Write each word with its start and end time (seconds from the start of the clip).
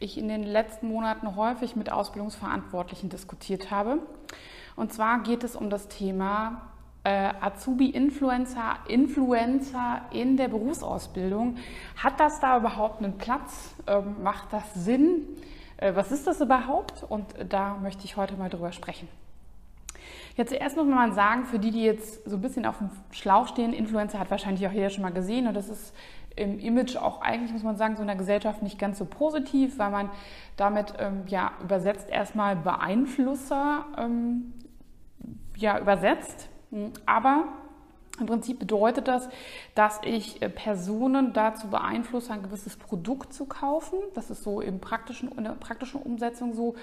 ich 0.00 0.18
in 0.18 0.28
den 0.28 0.42
letzten 0.42 0.88
Monaten 0.88 1.36
häufig 1.36 1.76
mit 1.76 1.92
Ausbildungsverantwortlichen 1.92 3.08
diskutiert 3.10 3.70
habe. 3.70 3.98
Und 4.76 4.92
zwar 4.92 5.22
geht 5.22 5.44
es 5.44 5.54
um 5.54 5.70
das 5.70 5.88
Thema 5.88 6.62
äh, 7.04 7.32
Azubi-Influencer, 7.40 8.78
Influencer 8.88 10.02
in 10.10 10.36
der 10.36 10.48
Berufsausbildung. 10.48 11.56
Hat 11.96 12.18
das 12.18 12.40
da 12.40 12.56
überhaupt 12.56 13.02
einen 13.02 13.18
Platz? 13.18 13.74
Ähm, 13.86 14.22
macht 14.22 14.52
das 14.52 14.74
Sinn? 14.74 15.26
Äh, 15.76 15.94
was 15.94 16.12
ist 16.12 16.26
das 16.26 16.40
überhaupt? 16.40 17.04
Und 17.08 17.26
da 17.48 17.74
möchte 17.74 18.04
ich 18.04 18.16
heute 18.16 18.34
mal 18.34 18.50
drüber 18.50 18.72
sprechen. 18.72 19.08
Jetzt 20.36 20.50
zuerst 20.50 20.76
muss 20.76 20.86
man 20.86 21.12
sagen, 21.12 21.44
für 21.44 21.58
die, 21.58 21.70
die 21.70 21.82
jetzt 21.82 22.28
so 22.28 22.36
ein 22.36 22.42
bisschen 22.42 22.66
auf 22.66 22.78
dem 22.78 22.90
Schlauch 23.10 23.48
stehen, 23.48 23.72
Influencer 23.72 24.18
hat 24.18 24.30
wahrscheinlich 24.30 24.66
auch 24.66 24.72
jeder 24.72 24.90
schon 24.90 25.02
mal 25.02 25.12
gesehen 25.12 25.46
und 25.46 25.54
das 25.54 25.68
ist 25.68 25.94
im 26.36 26.58
Image 26.58 26.96
auch 26.96 27.20
eigentlich, 27.20 27.52
muss 27.52 27.62
man 27.62 27.76
sagen, 27.76 27.96
so 27.96 28.02
in 28.02 28.06
der 28.06 28.16
Gesellschaft 28.16 28.62
nicht 28.62 28.78
ganz 28.78 28.98
so 28.98 29.04
positiv, 29.04 29.78
weil 29.78 29.90
man 29.90 30.10
damit 30.56 30.94
ähm, 30.98 31.24
ja 31.26 31.52
übersetzt 31.62 32.08
erstmal 32.08 32.56
Beeinflusser 32.56 33.84
ähm, 33.98 34.52
ja, 35.56 35.78
übersetzt. 35.78 36.48
Aber 37.04 37.44
im 38.18 38.26
Prinzip 38.26 38.58
bedeutet 38.58 39.08
das, 39.08 39.28
dass 39.74 40.00
ich 40.04 40.40
äh, 40.42 40.48
Personen 40.48 41.32
dazu 41.32 41.68
beeinflusse, 41.68 42.32
ein 42.32 42.42
gewisses 42.42 42.76
Produkt 42.76 43.32
zu 43.32 43.46
kaufen. 43.46 43.98
Das 44.14 44.30
ist 44.30 44.42
so 44.42 44.60
im 44.60 44.80
praktischen, 44.80 45.32
in 45.32 45.44
der 45.44 45.52
praktischen 45.52 46.00
Umsetzung 46.00 46.54
so. 46.54 46.74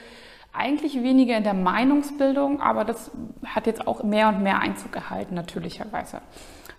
Eigentlich 0.53 1.02
weniger 1.03 1.38
in 1.38 1.44
der 1.44 1.53
Meinungsbildung, 1.53 2.62
aber 2.62 2.84
das 2.84 3.12
hat 3.45 3.67
jetzt 3.67 3.88
auch 3.88 4.03
mehr 4.03 4.30
und 4.30 4.42
mehr 4.42 4.59
Einzug 4.59 4.92
gehalten, 4.92 5.36
natürlicherweise. 5.36 6.22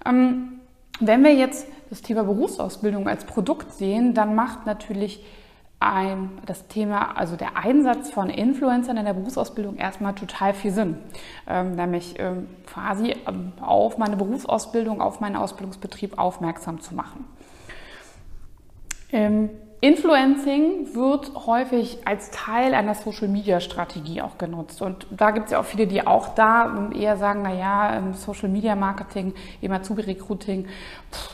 Ähm, 0.05 0.60
wenn 1.00 1.22
wir 1.22 1.34
jetzt 1.34 1.69
das 1.91 2.02
Thema 2.02 2.25
Berufsausbildung 2.25 3.08
als 3.08 3.25
Produkt 3.25 3.72
sehen, 3.72 4.14
dann 4.14 4.34
macht 4.34 4.66
natürlich 4.66 5.25
ein, 5.80 6.38
das 6.44 6.66
Thema, 6.66 7.16
also 7.16 7.36
der 7.36 7.56
Einsatz 7.56 8.10
von 8.10 8.30
Influencern 8.30 8.97
in 8.97 9.05
der 9.05 9.14
Berufsausbildung 9.14 9.77
erstmal 9.77 10.14
total 10.14 10.55
viel 10.55 10.72
Sinn. 10.72 10.98
Ähm, 11.47 11.77
nämlich 11.77 12.16
ähm, 12.19 12.48
quasi 12.66 13.14
ähm, 13.28 13.53
auf 13.60 13.97
meine 13.97 14.16
Berufsausbildung, 14.16 15.00
auf 15.00 15.20
meinen 15.20 15.36
Ausbildungsbetrieb 15.36 16.19
aufmerksam 16.19 16.80
zu 16.80 16.94
machen. 16.94 17.25
Ähm, 19.80 19.92
Influencing 19.92 20.94
wird 20.94 21.32
häufig 21.46 21.98
als 22.04 22.30
Teil 22.30 22.74
einer 22.74 22.94
Social-Media-Strategie 22.94 24.22
auch 24.22 24.38
genutzt. 24.38 24.82
Und 24.82 25.06
da 25.10 25.30
gibt 25.30 25.46
es 25.46 25.52
ja 25.52 25.60
auch 25.60 25.64
viele, 25.64 25.86
die 25.86 26.06
auch 26.06 26.34
da 26.34 26.90
eher 26.94 27.16
sagen, 27.16 27.42
naja, 27.42 28.02
Social-Media-Marketing, 28.14 29.34
im 29.60 29.72
Azubi-Recruiting 29.72 30.66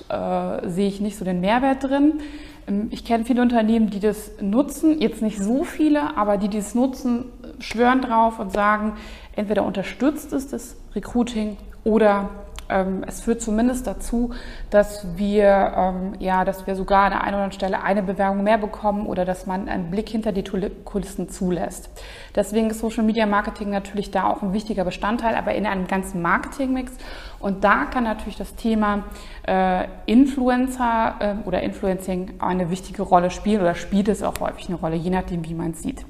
äh, 0.09 0.69
sehe 0.69 0.89
ich 0.89 1.01
nicht 1.01 1.17
so 1.17 1.25
den 1.25 1.41
Mehrwert 1.41 1.85
drin. 1.85 2.21
Ähm, 2.67 2.89
ich 2.91 3.05
kenne 3.05 3.25
viele 3.25 3.43
Unternehmen, 3.43 3.91
die 3.91 4.01
das 4.01 4.33
nutzen, 4.41 5.01
jetzt 5.01 5.23
nicht 5.23 5.39
so 5.39 5.65
viele, 5.65 6.17
aber 6.17 6.37
die, 6.37 6.49
die 6.49 6.59
es 6.59 6.75
nutzen, 6.75 7.27
schwören 7.59 8.01
drauf 8.01 8.39
und 8.39 8.53
sagen, 8.53 8.95
entweder 9.37 9.65
unterstützt 9.65 10.33
es 10.33 10.49
das 10.49 10.77
Recruiting 10.95 11.57
oder 11.85 12.31
ähm, 12.75 13.05
es 13.07 13.21
führt 13.21 13.41
zumindest 13.41 13.87
dazu, 13.87 14.31
dass 14.71 15.07
wir, 15.17 15.73
ähm, 15.77 16.15
ja, 16.19 16.45
dass 16.45 16.67
wir 16.67 16.75
sogar 16.75 17.05
an 17.05 17.11
der 17.13 17.21
einen 17.21 17.35
oder 17.35 17.45
anderen 17.45 17.53
Stelle 17.53 17.83
eine 17.83 18.03
Bewerbung 18.03 18.43
mehr 18.43 18.59
bekommen 18.59 19.07
oder 19.07 19.25
dass 19.25 19.47
man 19.47 19.69
einen 19.69 19.91
Blick 19.91 20.09
hinter 20.09 20.33
die 20.33 20.43
Kulissen 20.43 21.29
zulässt. 21.29 21.89
Deswegen 22.35 22.71
ist 22.71 22.81
Social 22.81 23.05
Media 23.05 23.27
Marketing 23.27 23.71
natürlich 23.71 24.11
da 24.11 24.29
auch 24.29 24.43
ein 24.43 24.53
wichtiger 24.53 24.85
Bestandteil, 24.85 25.37
aber 25.37 25.55
in 25.55 25.67
einem 25.67 25.87
ganzen 25.87 26.21
Marketingmix. 26.21 26.93
Und 27.39 27.63
da 27.63 27.85
kann 27.85 28.05
natürlich 28.05 28.37
das 28.37 28.57
Thema 28.57 29.05
äh, 29.47 29.87
Influencer 30.07 31.15
äh, 31.21 31.49
oder 31.49 31.63
Influencing 31.63 32.35
eine 32.41 32.71
wichtige 32.71 33.03
Rolle 33.03 33.31
spielen 33.31 33.61
oder 33.61 33.75
spielt 33.75 34.09
es 34.09 34.23
auch 34.23 34.41
häufig 34.41 34.69
eine 34.69 34.79
Rolle, 34.79 34.97
je 34.97 35.11
nachdem, 35.11 35.45
wie 35.45 35.55
man 35.55 35.71
es 35.71 35.83
sieht. 35.83 36.05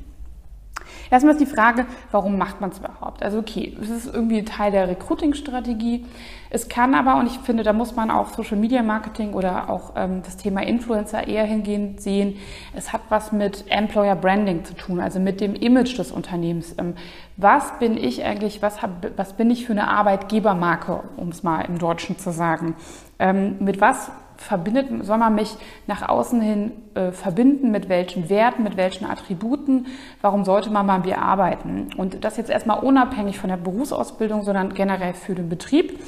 Erstmal 1.11 1.35
ist 1.35 1.41
die 1.41 1.47
Frage, 1.47 1.87
warum 2.11 2.39
macht 2.39 2.61
man 2.61 2.71
es 2.71 2.79
überhaupt? 2.79 3.23
Also 3.23 3.39
okay, 3.39 3.77
es 3.81 3.91
ist 3.91 4.13
irgendwie 4.13 4.45
Teil 4.45 4.73
der 4.73 4.89
Recruiting-Strategie. 4.89 6.05
Es 6.51 6.69
kann 6.69 6.95
aber, 6.95 7.17
und 7.17 7.27
ich 7.27 7.39
finde, 7.39 7.63
da 7.65 7.73
muss 7.73 7.97
man 7.97 8.11
auch 8.11 8.29
Social 8.35 8.57
Media 8.57 8.83
Marketing 8.83 9.33
oder 9.33 9.69
auch 9.69 9.93
ähm, 9.97 10.23
das 10.23 10.37
Thema 10.37 10.63
Influencer 10.63 11.27
eher 11.27 11.45
hingehend 11.45 12.01
sehen. 12.01 12.37
Es 12.75 12.93
hat 12.93 13.01
was 13.09 13.33
mit 13.33 13.65
Employer 13.69 14.15
Branding 14.15 14.65
zu 14.65 14.75
tun, 14.75 15.01
also 15.01 15.19
mit 15.19 15.41
dem 15.41 15.55
Image 15.55 15.99
des 15.99 16.13
Unternehmens. 16.13 16.75
Ähm, 16.79 16.95
was 17.37 17.79
bin 17.79 17.97
ich 17.97 18.25
eigentlich, 18.25 18.63
was, 18.63 18.83
hab, 18.83 18.91
was 19.17 19.33
bin 19.33 19.51
ich 19.51 19.67
für 19.67 19.73
eine 19.73 19.89
Arbeitgebermarke, 19.89 21.03
um 21.17 21.31
es 21.31 21.43
mal 21.43 21.63
im 21.63 21.79
Deutschen 21.79 22.19
zu 22.19 22.31
sagen? 22.31 22.77
Ähm, 23.19 23.57
mit 23.59 23.81
was 23.81 24.13
verbindet, 24.37 24.89
soll 25.05 25.19
man 25.19 25.35
mich 25.35 25.57
nach 25.87 26.09
außen 26.09 26.41
hin 26.41 26.73
äh, 26.95 27.13
verbinden, 27.13 27.71
mit 27.71 27.89
welchen 27.89 28.29
Werten, 28.29 28.63
mit 28.63 28.77
welchen 28.77 29.07
Attributen, 29.07 29.87
warum 30.21 30.45
sollte 30.45 30.71
man 30.71 30.87
bei 30.87 30.99
mir 30.99 31.19
arbeiten? 31.23 31.91
Und 31.97 32.25
das 32.25 32.37
jetzt 32.37 32.51
erstmal 32.51 32.81
unabhängig 32.81 33.39
von 33.39 33.51
der 33.51 33.57
Berufsausbildung, 33.57 34.43
sondern 34.43 34.75
generell 34.75 35.15
für 35.15 35.35
den 35.35 35.49
Betrieb. 35.49 35.99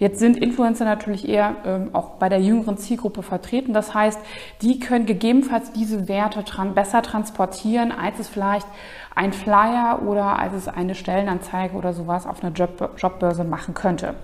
Jetzt 0.00 0.18
sind 0.18 0.38
Influencer 0.38 0.86
natürlich 0.86 1.28
eher 1.28 1.56
ähm, 1.66 1.90
auch 1.92 2.12
bei 2.12 2.30
der 2.30 2.40
jüngeren 2.40 2.78
Zielgruppe 2.78 3.22
vertreten. 3.22 3.74
Das 3.74 3.92
heißt, 3.92 4.18
die 4.62 4.80
können 4.80 5.04
gegebenenfalls 5.04 5.72
diese 5.72 6.08
Werte 6.08 6.42
tran 6.42 6.72
besser 6.72 7.02
transportieren, 7.02 7.92
als 7.92 8.18
es 8.18 8.26
vielleicht 8.26 8.66
ein 9.14 9.34
Flyer 9.34 10.00
oder 10.06 10.38
als 10.38 10.54
es 10.54 10.68
eine 10.68 10.94
Stellenanzeige 10.94 11.76
oder 11.76 11.92
sowas 11.92 12.26
auf 12.26 12.42
einer 12.42 12.54
Job 12.54 12.94
Jobbörse 12.96 13.44
machen 13.44 13.74
könnte. 13.74 14.14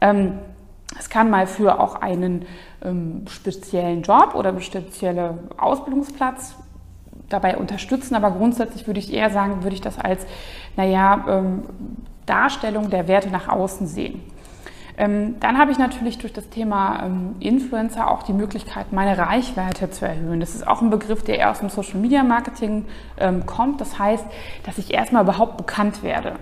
Ähm, 0.00 0.38
es 0.98 1.10
kann 1.10 1.30
mal 1.30 1.46
für 1.46 1.80
auch 1.80 1.96
einen 1.96 2.46
ähm, 2.84 3.24
speziellen 3.28 4.02
Job 4.02 4.34
oder 4.34 4.50
einen 4.50 4.60
speziellen 4.60 5.38
Ausbildungsplatz 5.58 6.56
dabei 7.28 7.56
unterstützen, 7.56 8.14
aber 8.14 8.30
grundsätzlich 8.30 8.86
würde 8.86 9.00
ich 9.00 9.12
eher 9.12 9.30
sagen, 9.30 9.62
würde 9.62 9.74
ich 9.74 9.80
das 9.80 9.98
als, 9.98 10.26
naja, 10.76 11.24
ähm, 11.28 11.62
Darstellung 12.24 12.90
der 12.90 13.08
Werte 13.08 13.30
nach 13.30 13.48
außen 13.48 13.86
sehen. 13.86 14.20
Ähm, 14.98 15.36
dann 15.40 15.58
habe 15.58 15.70
ich 15.70 15.78
natürlich 15.78 16.18
durch 16.18 16.32
das 16.32 16.48
Thema 16.48 17.04
ähm, 17.04 17.36
Influencer 17.40 18.10
auch 18.10 18.22
die 18.22 18.32
Möglichkeit, 18.32 18.92
meine 18.92 19.18
Reichweite 19.18 19.90
zu 19.90 20.06
erhöhen. 20.06 20.40
Das 20.40 20.54
ist 20.54 20.66
auch 20.66 20.80
ein 20.80 20.88
Begriff, 20.88 21.22
der 21.22 21.38
eher 21.38 21.50
aus 21.50 21.58
dem 21.58 21.68
Social 21.68 22.00
Media 22.00 22.22
Marketing 22.22 22.86
ähm, 23.18 23.44
kommt. 23.44 23.80
Das 23.80 23.98
heißt, 23.98 24.24
dass 24.64 24.78
ich 24.78 24.94
erstmal 24.94 25.22
überhaupt 25.24 25.58
bekannt 25.58 26.02
werde. 26.02 26.36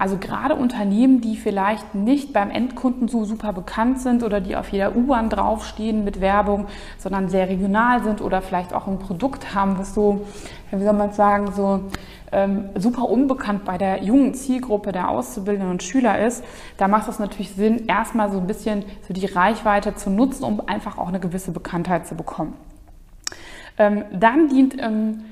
Also 0.00 0.16
gerade 0.16 0.54
Unternehmen, 0.54 1.20
die 1.20 1.36
vielleicht 1.36 1.94
nicht 1.94 2.32
beim 2.32 2.50
Endkunden 2.50 3.06
so 3.06 3.26
super 3.26 3.52
bekannt 3.52 4.00
sind 4.00 4.22
oder 4.22 4.40
die 4.40 4.56
auf 4.56 4.70
jeder 4.70 4.96
U-Bahn 4.96 5.28
draufstehen 5.28 6.04
mit 6.04 6.22
Werbung, 6.22 6.68
sondern 6.96 7.28
sehr 7.28 7.50
regional 7.50 8.02
sind 8.02 8.22
oder 8.22 8.40
vielleicht 8.40 8.72
auch 8.72 8.86
ein 8.86 8.98
Produkt 8.98 9.54
haben, 9.54 9.78
was 9.78 9.92
so, 9.94 10.26
wie 10.70 10.82
soll 10.82 10.94
man 10.94 11.12
sagen, 11.12 11.52
so 11.52 11.82
ähm, 12.32 12.70
super 12.76 13.10
unbekannt 13.10 13.66
bei 13.66 13.76
der 13.76 14.02
jungen 14.02 14.32
Zielgruppe 14.32 14.92
der 14.92 15.10
Auszubildenden 15.10 15.70
und 15.70 15.82
Schüler 15.82 16.18
ist, 16.26 16.42
da 16.78 16.88
macht 16.88 17.06
es 17.06 17.18
natürlich 17.18 17.50
Sinn, 17.50 17.84
erstmal 17.86 18.32
so 18.32 18.38
ein 18.38 18.46
bisschen 18.46 18.86
so 19.06 19.12
die 19.12 19.26
Reichweite 19.26 19.96
zu 19.96 20.08
nutzen, 20.08 20.44
um 20.44 20.66
einfach 20.66 20.96
auch 20.96 21.08
eine 21.08 21.20
gewisse 21.20 21.52
Bekanntheit 21.52 22.06
zu 22.06 22.14
bekommen. 22.14 22.54
Ähm, 23.76 24.04
dann 24.12 24.48
dient 24.48 24.76
ähm, 24.80 25.24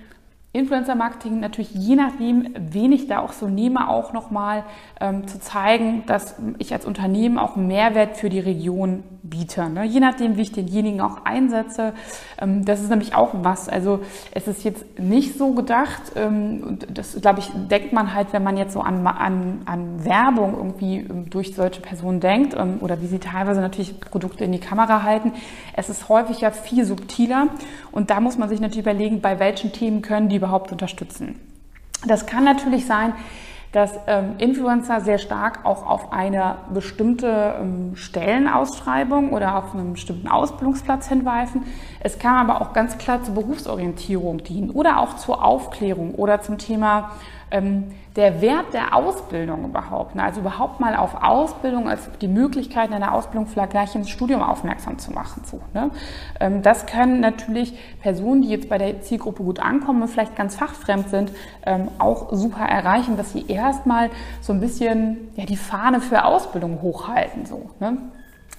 Influencer-Marketing 0.55 1.41
natürlich 1.41 1.75
je 1.75 1.95
nachdem, 1.95 2.55
wen 2.59 2.91
ich 2.93 3.07
da 3.07 3.21
auch 3.21 3.33
so 3.33 3.49
nehme, 3.49 3.89
auch 3.89 4.15
nochmal 4.15 4.65
ähm, 4.99 5.29
zu 5.29 5.39
zeigen, 5.39 6.05
dass 6.07 6.37
ich 6.57 6.73
als 6.73 6.87
Unternehmen 6.87 7.39
auch 7.39 7.57
Mehrwert 7.57 8.17
für 8.17 8.31
die 8.31 8.41
Region 8.41 9.03
biete. 9.23 9.69
Ne? 9.69 9.85
Je 9.85 10.01
nachdem, 10.01 10.37
wie 10.37 10.43
ich 10.43 10.53
denjenigen 10.53 11.03
auch 11.03 11.27
einsetze. 11.27 11.93
Ähm, 12.41 12.65
das 12.65 12.81
ist 12.81 12.89
nämlich 12.89 13.15
auch 13.15 13.31
was. 13.43 13.69
Also 13.69 14.01
es 14.33 14.49
ist 14.49 14.65
jetzt 14.65 14.99
nicht 14.99 15.37
so 15.37 15.53
gedacht, 15.53 16.13
ähm, 16.17 16.63
und 16.67 16.87
das 16.97 17.21
glaube 17.21 17.41
ich, 17.41 17.51
denkt 17.71 17.93
man 17.93 18.15
halt, 18.15 18.33
wenn 18.33 18.43
man 18.43 18.57
jetzt 18.57 18.73
so 18.73 18.81
an, 18.81 19.07
an, 19.07 19.63
an 19.67 20.05
Werbung 20.05 20.55
irgendwie 20.57 20.99
ähm, 20.99 21.29
durch 21.29 21.55
solche 21.55 21.83
Personen 21.83 22.21
denkt 22.21 22.55
ähm, 22.57 22.79
oder 22.81 23.03
wie 23.03 23.07
sie 23.07 23.19
teilweise 23.19 23.61
natürlich 23.61 24.01
Produkte 24.01 24.45
in 24.45 24.53
die 24.53 24.61
Kamera 24.61 25.03
halten. 25.03 25.33
Es 25.75 25.91
ist 25.91 26.09
häufig 26.09 26.41
ja 26.41 26.51
viel 26.53 26.87
subtiler 26.87 27.49
und 27.93 28.11
da 28.11 28.21
muss 28.21 28.39
man 28.39 28.49
sich 28.49 28.61
natürlich 28.61 28.87
überlegen, 28.87 29.21
bei 29.21 29.39
welchen 29.39 29.73
Themen 29.73 30.01
können 30.01 30.29
die 30.29 30.38
überhaupt 30.39 30.73
unterstützen. 30.73 31.39
Das 32.07 32.27
kann 32.27 32.45
natürlich 32.45 32.87
sein, 32.87 33.13
dass 33.73 33.93
ähm, 34.07 34.37
Influencer 34.39 35.01
sehr 35.03 35.19
stark 35.19 35.65
auch 35.65 35.87
auf 35.87 36.13
eine 36.13 36.57
bestimmte 36.73 37.57
ähm, 37.61 37.97
Stellenausschreibung 37.97 39.33
oder 39.33 39.59
auf 39.59 39.75
einen 39.75 39.93
bestimmten 39.93 40.29
Ausbildungsplatz 40.29 41.09
hinweisen. 41.09 41.65
Es 42.01 42.19
kann 42.19 42.49
aber 42.49 42.63
auch 42.63 42.73
ganz 42.73 42.97
klar 42.97 43.23
zur 43.23 43.35
Berufsorientierung 43.35 44.43
dienen 44.43 44.71
oder 44.71 45.01
auch 45.01 45.17
zur 45.17 45.45
Aufklärung 45.45 46.15
oder 46.15 46.41
zum 46.41 46.57
Thema 46.57 47.11
ähm, 47.51 47.85
der 48.17 48.41
Wert 48.41 48.75
der 48.75 48.95
Ausbildung 48.95 49.65
überhaupt, 49.65 50.15
ne? 50.15 50.25
also 50.25 50.41
überhaupt 50.41 50.81
mal 50.81 50.97
auf 50.97 51.23
Ausbildung, 51.23 51.89
als 51.89 52.09
die 52.21 52.29
Möglichkeit 52.29 52.93
einer 52.93 53.15
Ausbildung 53.15 53.47
vielleicht 53.47 53.71
gleich 53.71 53.95
ins 53.95 54.11
Studium 54.11 54.43
aufmerksam 54.43 54.99
zu 54.99 55.13
machen. 55.13 55.43
So, 55.45 55.61
ne? 55.73 55.91
ähm, 56.41 56.63
das 56.63 56.87
können 56.87 57.21
natürlich 57.21 57.79
Personen, 58.01 58.43
die 58.43 58.49
jetzt 58.49 58.69
bei 58.69 58.79
der 58.79 59.01
Zielgruppe 59.03 59.43
gut 59.43 59.61
ankommen 59.61 60.03
und 60.03 60.09
vielleicht 60.09 60.37
ganz 60.37 60.57
fachfremd 60.57 61.09
sind, 61.11 61.33
ähm, 61.65 61.89
auch 61.99 62.33
super 62.33 62.65
erreichen, 62.65 63.17
dass 63.17 63.33
sie 63.33 63.47
erstmal 63.47 64.11
so 64.41 64.53
ein 64.53 64.61
bisschen 64.61 65.31
ja, 65.37 65.45
die 65.45 65.57
Fahne 65.57 66.01
für 66.01 66.25
Ausbildung 66.25 66.83
hochhalten. 66.83 67.47
So, 67.47 67.71
ne? 67.81 67.99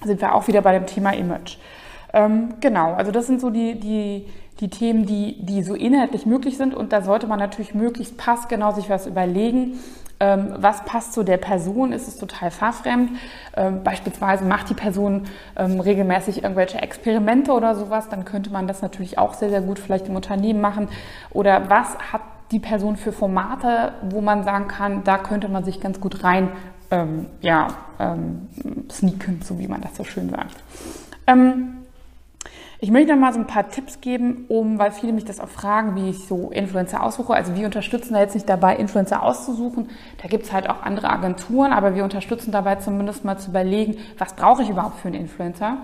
Sind 0.02 0.20
wir 0.20 0.34
auch 0.34 0.48
wieder 0.48 0.62
bei 0.62 0.72
dem 0.72 0.86
Thema 0.86 1.12
Image. 1.12 1.58
Ähm, 2.12 2.54
genau, 2.60 2.94
also 2.94 3.12
das 3.12 3.26
sind 3.26 3.40
so 3.40 3.50
die, 3.50 3.78
die 3.78 4.26
die 4.60 4.68
Themen, 4.68 5.06
die, 5.06 5.36
die 5.40 5.62
so 5.62 5.74
inhaltlich 5.74 6.26
möglich 6.26 6.56
sind. 6.56 6.74
Und 6.74 6.92
da 6.92 7.02
sollte 7.02 7.26
man 7.26 7.38
natürlich 7.38 7.74
möglichst 7.74 8.16
passgenau 8.18 8.72
sich 8.72 8.90
was 8.90 9.06
überlegen. 9.06 9.78
Ähm, 10.22 10.52
was 10.58 10.84
passt 10.84 11.14
zu 11.14 11.22
der 11.22 11.38
Person? 11.38 11.92
Ist 11.92 12.06
es 12.06 12.18
total 12.18 12.50
fachfremd? 12.50 13.12
Ähm, 13.56 13.82
beispielsweise 13.82 14.44
macht 14.44 14.68
die 14.68 14.74
Person 14.74 15.22
ähm, 15.56 15.80
regelmäßig 15.80 16.42
irgendwelche 16.42 16.82
Experimente 16.82 17.52
oder 17.52 17.74
sowas, 17.74 18.10
dann 18.10 18.26
könnte 18.26 18.50
man 18.50 18.66
das 18.66 18.82
natürlich 18.82 19.16
auch 19.16 19.32
sehr, 19.32 19.48
sehr 19.48 19.62
gut 19.62 19.78
vielleicht 19.78 20.08
im 20.08 20.16
Unternehmen 20.16 20.60
machen. 20.60 20.88
Oder 21.30 21.70
was 21.70 21.96
hat 22.12 22.20
die 22.50 22.60
Person 22.60 22.96
für 22.96 23.12
Formate, 23.12 23.92
wo 24.10 24.20
man 24.20 24.44
sagen 24.44 24.68
kann, 24.68 25.04
da 25.04 25.16
könnte 25.16 25.48
man 25.48 25.64
sich 25.64 25.80
ganz 25.80 26.00
gut 26.00 26.22
rein 26.22 26.50
ähm, 26.90 27.26
ja, 27.40 27.68
ähm, 27.98 28.48
sneaken, 28.90 29.40
so 29.42 29.58
wie 29.58 29.68
man 29.68 29.80
das 29.80 29.96
so 29.96 30.04
schön 30.04 30.28
sagt. 30.28 30.56
Ich 32.82 32.90
möchte 32.90 33.12
noch 33.12 33.20
mal 33.20 33.32
so 33.32 33.38
ein 33.38 33.46
paar 33.46 33.68
Tipps 33.68 34.00
geben, 34.00 34.46
um, 34.48 34.78
weil 34.78 34.90
viele 34.90 35.12
mich 35.12 35.26
das 35.26 35.38
auch 35.38 35.48
fragen, 35.48 35.96
wie 35.96 36.10
ich 36.10 36.24
so 36.24 36.50
Influencer 36.50 37.02
aussuche. 37.02 37.34
Also 37.34 37.54
wir 37.54 37.66
unterstützen 37.66 38.14
da 38.14 38.20
jetzt 38.20 38.34
nicht 38.34 38.48
dabei, 38.48 38.76
Influencer 38.76 39.22
auszusuchen. 39.22 39.90
Da 40.22 40.28
gibt's 40.28 40.50
halt 40.50 40.68
auch 40.70 40.82
andere 40.82 41.10
Agenturen, 41.10 41.72
aber 41.72 41.94
wir 41.94 42.04
unterstützen 42.04 42.52
dabei 42.52 42.76
zumindest 42.76 43.24
mal 43.24 43.36
zu 43.36 43.50
überlegen, 43.50 43.98
was 44.16 44.34
brauche 44.34 44.62
ich 44.62 44.70
überhaupt 44.70 44.98
für 45.00 45.08
einen 45.08 45.20
Influencer. 45.20 45.78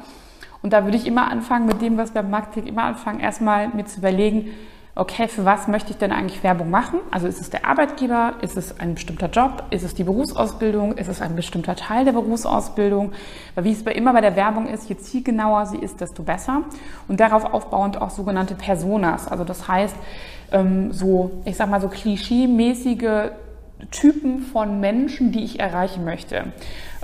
Und 0.62 0.73
da 0.73 0.85
würde 0.85 0.97
ich 0.97 1.06
immer 1.06 1.31
anfangen 1.31 1.67
mit 1.67 1.82
dem, 1.82 1.99
was 1.99 2.14
wir 2.14 2.23
beim 2.23 2.31
Marketing 2.31 2.67
immer 2.67 2.85
anfangen, 2.85 3.20
erstmal 3.20 3.69
mir 3.69 3.85
zu 3.85 3.99
überlegen, 3.99 4.49
okay, 4.97 5.29
für 5.29 5.45
was 5.45 5.69
möchte 5.69 5.91
ich 5.91 5.99
denn 5.99 6.11
eigentlich 6.11 6.43
Werbung 6.43 6.71
machen? 6.71 7.01
Also 7.11 7.27
ist 7.27 7.39
es 7.39 7.51
der 7.51 7.67
Arbeitgeber? 7.67 8.35
Ist 8.41 8.57
es 8.57 8.81
ein 8.81 8.95
bestimmter 8.95 9.29
Job? 9.29 9.65
Ist 9.71 9.85
es 9.85 9.95
die 9.95 10.05
Berufsausbildung? 10.05 10.97
Ist 10.97 11.09
es 11.09 11.21
ein 11.21 11.37
bestimmter 11.37 11.77
Teil 11.77 12.07
der 12.07 12.13
Berufsausbildung? 12.13 13.13
Weil 13.55 13.65
wie 13.65 13.73
es 13.73 13.85
bei 13.85 13.93
immer 13.93 14.15
bei 14.15 14.23
der 14.23 14.37
Werbung 14.37 14.67
ist, 14.67 14.89
je 14.89 14.97
zielgenauer 14.97 15.67
sie 15.67 15.77
ist, 15.77 16.01
desto 16.01 16.23
besser. 16.23 16.63
Und 17.09 17.21
darauf 17.21 17.45
aufbauend 17.45 18.01
auch 18.01 18.09
sogenannte 18.09 18.55
Personas. 18.55 19.29
Also 19.29 19.45
das 19.45 19.69
heißt, 19.69 19.95
ähm, 20.53 20.93
so, 20.93 21.43
ich 21.45 21.57
sag 21.57 21.69
mal 21.69 21.81
so 21.81 21.89
klischee-mäßige 21.89 23.33
Typen 23.90 24.40
von 24.40 24.81
Menschen, 24.81 25.32
die 25.32 25.44
ich 25.44 25.61
erreichen 25.61 26.05
möchte, 26.05 26.44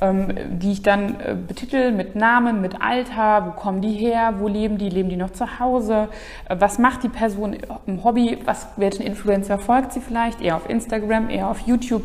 ähm, 0.00 0.28
die 0.58 0.72
ich 0.72 0.82
dann 0.82 1.20
äh, 1.20 1.36
betitel 1.36 1.92
mit 1.92 2.16
Namen, 2.16 2.60
mit 2.60 2.80
Alter, 2.80 3.46
wo 3.46 3.50
kommen 3.60 3.82
die 3.82 3.92
her, 3.92 4.34
wo 4.38 4.48
leben 4.48 4.78
die, 4.78 4.88
leben 4.88 5.08
die 5.08 5.16
noch 5.16 5.30
zu 5.30 5.60
Hause, 5.60 6.08
äh, 6.48 6.56
was 6.58 6.78
macht 6.78 7.02
die 7.02 7.08
Person 7.08 7.56
im 7.86 8.02
Hobby, 8.04 8.38
was, 8.44 8.68
welchen 8.76 9.02
Influencer 9.02 9.58
folgt 9.58 9.92
sie 9.92 10.00
vielleicht, 10.00 10.40
eher 10.40 10.56
auf 10.56 10.68
Instagram, 10.68 11.28
eher 11.28 11.48
auf 11.48 11.60
YouTube. 11.60 12.04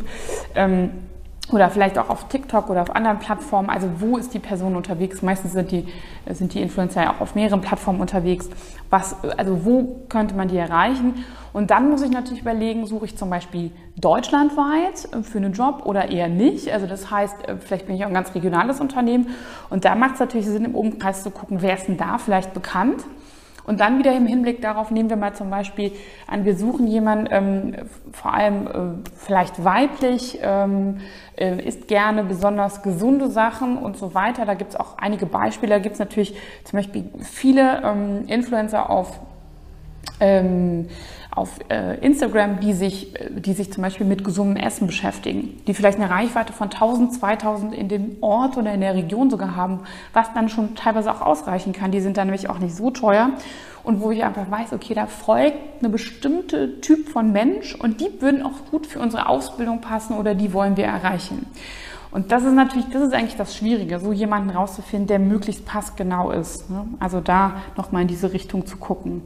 Oder 1.51 1.69
vielleicht 1.69 1.97
auch 1.97 2.09
auf 2.09 2.27
TikTok 2.27 2.69
oder 2.69 2.81
auf 2.81 2.94
anderen 2.94 3.19
Plattformen. 3.19 3.69
Also 3.69 3.89
wo 3.99 4.17
ist 4.17 4.33
die 4.33 4.39
Person 4.39 4.75
unterwegs? 4.75 5.21
Meistens 5.21 5.53
sind 5.53 5.71
die, 5.71 5.88
sind 6.29 6.53
die 6.53 6.61
Influencer 6.61 7.03
ja 7.03 7.13
auch 7.13 7.21
auf 7.21 7.35
mehreren 7.35 7.61
Plattformen 7.61 8.01
unterwegs. 8.01 8.49
Was, 8.89 9.15
also 9.38 9.63
wo 9.63 10.05
könnte 10.09 10.35
man 10.35 10.49
die 10.49 10.57
erreichen? 10.57 11.23
Und 11.53 11.71
dann 11.71 11.89
muss 11.89 12.01
ich 12.01 12.11
natürlich 12.11 12.41
überlegen, 12.41 12.85
suche 12.85 13.05
ich 13.05 13.17
zum 13.17 13.29
Beispiel 13.29 13.71
deutschlandweit 13.95 15.07
für 15.23 15.38
einen 15.38 15.53
Job 15.53 15.83
oder 15.85 16.09
eher 16.09 16.27
nicht. 16.27 16.71
Also 16.71 16.85
das 16.85 17.09
heißt, 17.09 17.47
äh, 17.47 17.55
vielleicht 17.57 17.88
bin 17.88 17.95
ich 17.95 18.03
auch 18.03 18.09
ein 18.09 18.13
ganz 18.13 18.35
regionales 18.35 18.81
Unternehmen. 18.81 19.29
Und 19.69 19.85
da 19.85 19.95
macht 19.95 20.15
es 20.15 20.19
natürlich 20.19 20.47
Sinn, 20.47 20.65
im 20.65 20.75
Umkreis 20.75 21.23
zu 21.23 21.31
gucken, 21.31 21.61
wer 21.61 21.75
ist 21.75 21.88
denn 21.88 21.97
da 21.97 22.17
vielleicht 22.17 22.53
bekannt? 22.53 23.05
Und 23.67 23.81
dann 23.81 23.99
wieder 23.99 24.15
im 24.15 24.25
Hinblick 24.25 24.61
darauf 24.61 24.91
nehmen 24.91 25.09
wir 25.09 25.17
mal 25.17 25.33
zum 25.33 25.49
Beispiel 25.49 25.91
an, 26.25 26.45
wir 26.45 26.55
suchen 26.55 26.87
jemanden, 26.87 27.27
ähm, 27.29 27.75
vor 28.13 28.33
allem 28.33 28.67
äh, 28.67 29.09
vielleicht 29.17 29.63
weiblich, 29.63 30.39
ähm, 30.41 31.01
äh, 31.35 31.61
isst 31.67 31.89
gerne 31.89 32.23
besonders 32.23 32.81
gesunde 32.81 33.29
Sachen 33.29 33.77
und 33.77 33.97
so 33.97 34.13
weiter. 34.13 34.45
Da 34.45 34.53
gibt 34.53 34.71
es 34.71 34.79
auch 34.79 34.97
einige 34.97 35.25
Beispiele. 35.25 35.73
Da 35.73 35.79
gibt 35.79 35.93
es 35.93 35.99
natürlich 35.99 36.33
zum 36.63 36.77
Beispiel 36.77 37.09
viele 37.21 37.81
ähm, 37.83 38.25
Influencer 38.27 38.89
auf 38.89 39.19
ähm, 40.21 40.87
auf 41.38 41.60
äh, 41.69 42.00
Instagram, 42.00 42.60
die 42.60 42.74
sich, 42.74 43.13
die 43.30 43.54
sich 43.54 43.72
zum 43.72 43.84
Beispiel 43.84 44.06
mit 44.06 44.24
gesundem 44.24 44.57
Essen 44.57 44.88
beschäftigen, 44.88 45.62
die 45.68 45.74
vielleicht 45.74 46.00
eine 46.00 46.10
Reichweite 46.10 46.51
von 46.51 46.69
1000, 46.72 47.13
2000 47.13 47.75
in 47.75 47.88
dem 47.88 48.18
Ort 48.22 48.57
oder 48.57 48.74
in 48.74 48.81
der 48.81 48.95
Region 48.95 49.30
sogar 49.30 49.56
haben, 49.56 49.81
was 50.13 50.34
dann 50.34 50.50
schon 50.50 50.75
teilweise 50.75 51.12
auch 51.12 51.22
ausreichen 51.22 51.74
kann. 51.74 51.92
Die 51.92 52.01
sind 52.01 52.18
dann 52.18 52.28
nämlich 52.28 52.50
auch 52.50 52.60
nicht 52.60 52.75
so 52.75 52.92
teuer 52.92 53.31
und 53.84 54.01
wo 54.01 54.12
ich 54.12 54.24
einfach 54.24 54.50
weiß, 54.50 54.74
okay, 54.74 54.94
da 54.94 55.06
folgt 55.06 55.57
eine 55.80 55.89
bestimmte 55.89 56.81
Typ 56.81 57.07
von 57.07 57.31
Mensch 57.31 57.75
und 57.75 58.01
die 58.01 58.22
würden 58.22 58.42
auch 58.42 58.66
gut 58.72 58.88
für 58.88 59.00
unsere 59.00 59.30
Ausbildung 59.30 59.80
passen 59.80 60.18
oder 60.18 60.36
die 60.36 60.54
wollen 60.54 60.75
wir 60.75 60.86
erreichen. 60.86 61.45
Und 62.10 62.31
das 62.31 62.44
ist 62.44 62.54
natürlich, 62.54 62.88
das 62.89 63.04
ist 63.04 63.13
eigentlich 63.13 63.36
das 63.36 63.56
Schwierige, 63.56 64.00
so 64.00 64.12
jemanden 64.12 64.50
rauszufinden, 64.50 65.07
der 65.07 65.19
möglichst 65.19 65.66
passgenau 65.66 66.31
ist. 66.31 66.69
Ne? 66.69 66.88
Also 67.00 67.19
da 67.19 67.62
nochmal 67.75 68.01
in 68.01 68.07
diese 68.07 68.34
Richtung 68.34 68.66
zu 68.66 68.78
gucken. 68.78 69.22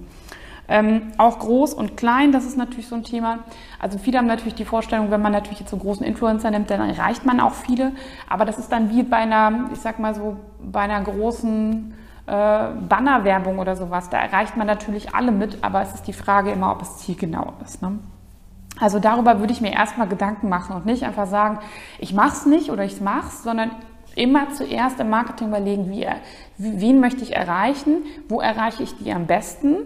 Ähm, 0.67 1.11
auch 1.17 1.39
groß 1.39 1.73
und 1.73 1.97
klein, 1.97 2.31
das 2.31 2.45
ist 2.45 2.57
natürlich 2.57 2.87
so 2.87 2.95
ein 2.95 3.03
Thema. 3.03 3.39
Also 3.79 3.97
viele 3.97 4.17
haben 4.17 4.27
natürlich 4.27 4.55
die 4.55 4.65
Vorstellung, 4.65 5.11
wenn 5.11 5.21
man 5.21 5.31
natürlich 5.31 5.59
jetzt 5.59 5.71
so 5.71 5.77
großen 5.77 6.05
Influencer 6.05 6.49
nimmt, 6.51 6.69
dann 6.69 6.87
erreicht 6.89 7.25
man 7.25 7.39
auch 7.39 7.53
viele. 7.53 7.91
Aber 8.29 8.45
das 8.45 8.57
ist 8.57 8.71
dann 8.71 8.89
wie 8.89 9.03
bei 9.03 9.17
einer, 9.17 9.69
ich 9.73 9.79
sag 9.79 9.99
mal 9.99 10.15
so, 10.15 10.37
bei 10.63 10.81
einer 10.81 11.01
großen 11.01 11.93
äh, 12.27 12.67
Bannerwerbung 12.87 13.59
oder 13.59 13.75
sowas. 13.75 14.09
Da 14.09 14.19
erreicht 14.19 14.55
man 14.55 14.67
natürlich 14.67 15.13
alle 15.13 15.31
mit, 15.31 15.63
aber 15.63 15.81
es 15.81 15.93
ist 15.93 16.07
die 16.07 16.13
Frage 16.13 16.51
immer, 16.51 16.71
ob 16.71 16.81
es 16.81 16.99
zielgenau 16.99 17.53
ist. 17.65 17.81
Ne? 17.81 17.99
Also 18.79 18.99
darüber 18.99 19.39
würde 19.39 19.53
ich 19.53 19.61
mir 19.61 19.73
erstmal 19.73 20.07
Gedanken 20.07 20.47
machen 20.47 20.75
und 20.75 20.85
nicht 20.85 21.03
einfach 21.03 21.27
sagen, 21.27 21.59
ich 21.99 22.13
mach's 22.13 22.45
nicht 22.45 22.71
oder 22.71 22.83
ich 22.83 23.01
mach's, 23.01 23.43
sondern 23.43 23.71
immer 24.15 24.49
zuerst 24.51 24.99
im 24.99 25.09
Marketing 25.09 25.49
überlegen, 25.49 25.89
wie, 25.89 26.07
wen 26.57 26.99
möchte 26.99 27.23
ich 27.23 27.35
erreichen, 27.35 28.03
wo 28.27 28.39
erreiche 28.39 28.83
ich 28.83 28.95
die 28.97 29.11
am 29.11 29.25
besten 29.25 29.77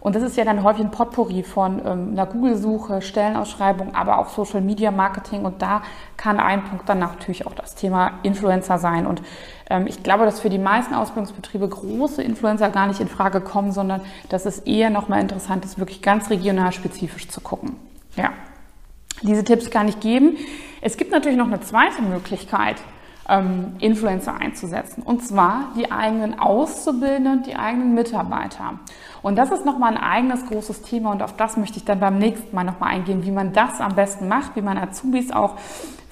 und 0.00 0.14
das 0.16 0.22
ist 0.22 0.36
ja 0.36 0.44
dann 0.44 0.62
häufig 0.64 0.82
ein 0.82 0.90
Potpourri 0.90 1.42
von 1.42 1.78
ähm, 1.84 2.08
einer 2.12 2.24
Google-Suche, 2.24 3.02
Stellenausschreibung, 3.02 3.94
aber 3.94 4.18
auch 4.18 4.30
Social 4.30 4.62
Media 4.62 4.90
Marketing. 4.90 5.44
Und 5.44 5.60
da 5.60 5.82
kann 6.16 6.40
ein 6.40 6.64
Punkt 6.64 6.88
dann 6.88 6.98
natürlich 6.98 7.46
auch 7.46 7.54
das 7.54 7.74
Thema 7.74 8.12
Influencer 8.22 8.78
sein. 8.78 9.06
Und 9.06 9.20
ähm, 9.68 9.86
ich 9.86 10.02
glaube, 10.02 10.24
dass 10.24 10.40
für 10.40 10.48
die 10.48 10.58
meisten 10.58 10.94
Ausbildungsbetriebe 10.94 11.68
große 11.68 12.22
Influencer 12.22 12.70
gar 12.70 12.86
nicht 12.86 13.00
in 13.00 13.08
Frage 13.08 13.42
kommen, 13.42 13.72
sondern 13.72 14.00
dass 14.30 14.46
es 14.46 14.60
eher 14.60 14.88
nochmal 14.88 15.20
interessant 15.20 15.66
ist, 15.66 15.78
wirklich 15.78 16.00
ganz 16.00 16.30
regional 16.30 16.72
spezifisch 16.72 17.28
zu 17.28 17.42
gucken. 17.42 17.76
Ja. 18.16 18.30
Diese 19.22 19.44
Tipps 19.44 19.70
kann 19.70 19.86
ich 19.86 20.00
geben. 20.00 20.38
Es 20.80 20.96
gibt 20.96 21.12
natürlich 21.12 21.36
noch 21.36 21.46
eine 21.46 21.60
zweite 21.60 22.00
Möglichkeit, 22.00 22.76
ähm, 23.28 23.76
Influencer 23.78 24.34
einzusetzen. 24.34 25.02
Und 25.02 25.24
zwar 25.24 25.72
die 25.76 25.90
eigenen 25.90 26.38
Auszubildenden 26.38 27.38
und 27.38 27.46
die 27.46 27.56
eigenen 27.56 27.94
Mitarbeiter. 27.94 28.80
Und 29.22 29.36
das 29.36 29.50
ist 29.50 29.64
nochmal 29.64 29.96
ein 29.96 30.02
eigenes 30.02 30.46
großes 30.46 30.82
Thema 30.82 31.12
und 31.12 31.22
auf 31.22 31.36
das 31.36 31.56
möchte 31.56 31.76
ich 31.76 31.84
dann 31.84 32.00
beim 32.00 32.18
nächsten 32.18 32.54
Mal 32.54 32.64
nochmal 32.64 32.90
eingehen, 32.90 33.24
wie 33.24 33.30
man 33.30 33.52
das 33.52 33.80
am 33.80 33.94
besten 33.94 34.28
macht, 34.28 34.56
wie 34.56 34.62
man 34.62 34.78
Azubis 34.78 35.30
auch 35.30 35.56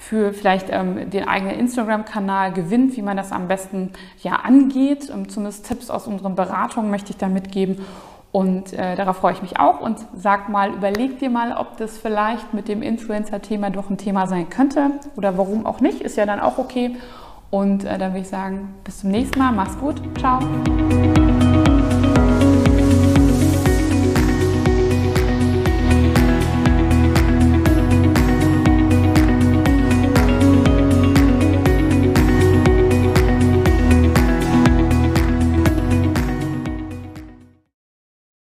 für 0.09 0.33
vielleicht 0.33 0.67
ähm, 0.71 1.09
den 1.09 1.27
eigenen 1.27 1.59
Instagram-Kanal 1.59 2.53
gewinnt, 2.53 2.95
wie 2.95 3.01
man 3.01 3.17
das 3.17 3.31
am 3.31 3.47
besten 3.47 3.91
ja 4.23 4.37
angeht. 4.43 5.11
Ähm, 5.13 5.29
zumindest 5.29 5.67
Tipps 5.67 5.89
aus 5.89 6.07
unseren 6.07 6.35
Beratungen 6.35 6.89
möchte 6.89 7.11
ich 7.11 7.17
da 7.17 7.27
mitgeben. 7.27 7.85
Und 8.31 8.73
äh, 8.73 8.95
darauf 8.95 9.17
freue 9.17 9.33
ich 9.33 9.41
mich 9.41 9.59
auch 9.59 9.81
und 9.81 9.97
sag 10.15 10.49
mal, 10.49 10.71
überleg 10.71 11.17
dir 11.19 11.31
mal, 11.31 11.51
ob 11.53 11.77
das 11.77 11.97
vielleicht 11.97 12.53
mit 12.53 12.67
dem 12.67 12.83
Influencer-Thema 12.83 13.71
doch 13.71 13.89
ein 13.89 13.97
Thema 13.97 14.27
sein 14.27 14.49
könnte 14.49 14.91
oder 15.15 15.37
warum 15.37 15.65
auch 15.65 15.81
nicht, 15.81 16.01
ist 16.01 16.15
ja 16.15 16.27
dann 16.27 16.39
auch 16.39 16.59
okay. 16.59 16.95
Und 17.49 17.85
äh, 17.85 17.97
dann 17.97 18.11
würde 18.11 18.21
ich 18.21 18.29
sagen, 18.29 18.75
bis 18.83 18.99
zum 18.99 19.09
nächsten 19.09 19.39
Mal, 19.39 19.51
mach's 19.51 19.77
gut, 19.79 19.99
ciao. 20.19 20.39